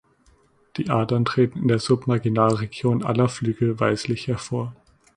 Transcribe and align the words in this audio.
Die 0.77 0.89
Adern 0.89 1.25
treten 1.25 1.59
in 1.59 1.67
der 1.67 1.77
Submarginalregion 1.77 3.03
aller 3.05 3.29
Flügel 3.29 3.79
weißlich 3.79 4.25
hervor. 4.27 4.73